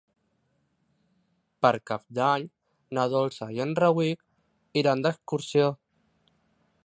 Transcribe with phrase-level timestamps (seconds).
[1.65, 2.47] Per Cap d'Any
[2.97, 5.69] na Dolça i en Rauric iran d'excursió.